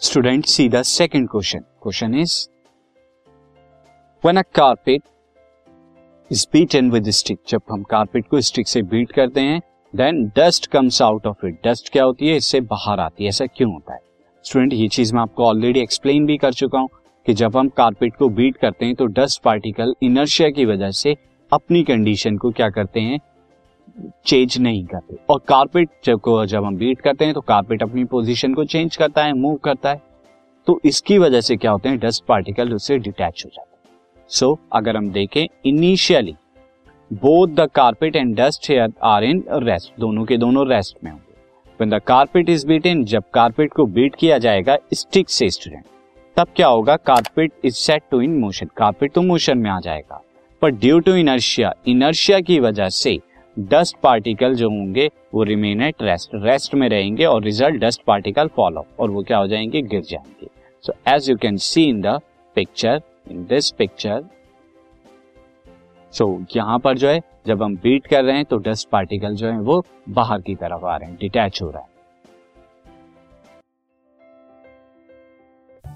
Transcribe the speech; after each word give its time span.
Student 0.00 0.46
see 0.46 0.68
the 0.68 0.82
second 0.82 1.28
question 1.28 1.58
question 1.58 2.14
is 2.14 2.48
when 4.24 4.36
a 4.36 4.42
carpet 4.54 5.02
is 6.32 6.46
beaten 6.52 6.90
with 6.90 7.10
stick 7.10 7.38
जब 7.48 7.62
हम 7.70 7.82
carpet 7.82 8.28
को 8.28 8.40
stick 8.40 8.68
से 8.68 8.82
beat 8.82 9.12
करते 9.12 9.40
हैं 9.40 9.60
then 9.96 10.24
dust 10.36 10.66
comes 10.66 11.02
out 11.02 11.26
of 11.26 11.46
it 11.46 11.60
dust 11.66 11.88
क्या 11.92 12.04
होती 12.04 12.28
है? 12.28 12.36
इससे 12.36 12.60
बाहर 12.60 13.00
आती 13.00 13.24
है। 13.24 13.28
ऐसा 13.28 13.46
क्यों 13.46 13.72
होता 13.72 13.94
है? 13.94 14.00
स्टूडेंट 14.44 14.72
ये 14.72 14.88
चीज़ 14.88 15.14
मैं 15.14 15.22
आपको 15.22 15.44
ऑलरेडी 15.44 15.80
एक्सप्लेन 15.80 16.26
भी 16.26 16.36
कर 16.36 16.52
चुका 16.52 16.78
हूँ 16.78 16.88
कि 17.26 17.34
जब 17.34 17.56
हम 17.56 17.68
कारपेट 17.68 18.16
को 18.16 18.28
बीट 18.28 18.56
करते 18.56 18.86
हैं 18.86 18.94
तो 18.94 19.06
डस्ट 19.06 19.42
पार्टिकल 19.42 19.94
इनर्शिया 20.02 20.50
की 20.50 20.64
वजह 20.64 20.90
से 20.90 21.16
अपनी 21.52 21.82
कंडीशन 21.84 22.36
को 22.36 22.50
क्या 22.50 22.70
करते 22.70 23.00
हैं? 23.00 23.18
चेंज 24.26 24.58
नहीं 24.58 24.84
करते। 24.84 25.16
और 25.30 25.38
कारपेट 25.48 25.88
जब 26.04 26.20
को 26.20 26.44
जब 26.46 26.64
हम 26.64 26.76
बीट 26.76 27.00
करते 27.00 27.24
हैं 27.24 27.34
तो 27.34 27.40
कारपेट 27.42 27.82
अपनी 27.82 28.04
पोजीशन 28.06 28.54
को 28.54 28.64
चेंज 28.64 28.96
करता 28.96 29.24
है 29.24 29.32
मूव 29.32 29.56
करता 29.56 29.90
है। 29.90 30.00
तो 30.66 30.80
इसकी 30.84 31.18
वजह 31.18 31.40
से 31.40 31.56
क्या 31.56 31.70
होते 31.70 31.88
हैं 31.88 31.98
डस्ट 31.98 32.24
पार्टिकल 32.24 32.72
उससे 32.74 32.98
डिटैच 32.98 33.42
हो 33.44 33.50
जाते 33.50 33.76
हैं। 33.78 34.26
सो 34.30 34.46
so, 34.46 34.58
अगर 34.72 34.96
हम 34.96 35.10
देखें 35.10 35.46
initially 35.66 36.34
both 37.10 37.48
the 37.48 37.68
carpet 37.74 38.16
and 38.16 38.34
dust 38.36 38.70
here 38.70 38.92
are 39.04 39.24
in 39.24 39.44
rest 39.52 39.92
दोनों 40.00 40.24
के 40.24 40.36
दोनों 40.36 40.66
रेस्ट 40.68 40.96
में 41.04 41.10
होंगे। 41.10 41.34
When 41.80 41.90
the 41.90 42.02
carpet 42.02 42.48
is 42.48 42.66
beaten 42.66 43.04
जब 43.04 43.30
कारपेट 43.34 43.72
को 43.72 43.86
बीट 43.86 44.14
किया 44.14 44.38
जाएगा 44.38 44.76
स्टिक 44.94 45.28
से 45.28 45.48
स्टूडेंट 45.50 45.84
तब 46.36 46.48
क्या 46.56 46.66
होगा 46.68 46.96
carpet 46.96 47.52
is 47.64 47.74
set 47.74 48.02
to 48.10 48.20
in 48.20 48.38
motion 48.40 48.70
carpet 48.76 49.12
तो 49.12 49.22
मोशन 49.22 49.58
में 49.58 49.70
आ 49.70 49.78
जाएगा। 49.80 50.20
पर 50.62 50.70
ड्यू 50.72 50.98
टू 51.00 51.14
इनर्शिया 51.14 51.72
इनर्शिया 51.86 52.40
की 52.40 52.58
वजह 52.60 52.88
से 52.88 53.18
डस्ट 53.58 53.96
पार्टिकल 53.96 54.54
जो 54.54 54.68
होंगे, 54.68 55.08
वो 55.34 55.42
रिमेन 55.42 55.82
एट 55.82 56.02
रेस्ट 56.02 56.30
रेस्ट 56.34 56.74
में 56.74 56.88
रहेंगे 56.88 57.24
और 57.24 57.42
रिज़ल्ट 57.42 57.80
डस्ट 57.80 58.02
पार्टिकल 58.06 58.48
फॉलो 58.56 58.86
और 59.00 59.10
वो 59.10 59.22
क्या 59.22 59.38
हो 59.38 59.46
जाएँगे, 59.46 59.82
गिर 59.82 60.00
जाएँगे। 60.00 60.48
So 60.84 60.92
as 61.08 61.30
you 61.30 61.36
can 61.36 61.56
see 61.56 61.84
in 61.84 62.00
the 62.00 62.20
picture 62.56 63.00
in 63.30 63.44
this 63.44 63.70
picture 63.70 64.24
so 66.12 66.44
यहाँ 66.56 66.78
पर 66.78 66.98
जो 66.98 67.08
है, 67.08 67.20
जब 67.46 67.62
हम 67.62 67.76
बीट 67.76 68.06
कर 68.06 68.24
रहे 68.24 68.36
हैं 68.36 68.44
तो 68.44 68.56
डस्ट 68.58 68.88
पार्टिकल 68.88 69.34
जो 69.34 69.46
है, 69.46 69.58
वो 69.60 69.84
बाहर 70.08 70.40
की 70.40 70.54
तरफ़ 70.54 70.84
आ 70.84 70.96
रहे 70.96 71.08
हैं 71.08 71.16
डिटैच 71.20 71.62
हो 71.62 71.70
रहा 71.70 71.82
है। 71.82 71.95